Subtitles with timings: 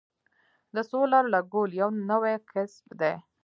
[0.75, 3.13] د سولر لګول یو نوی کسب دی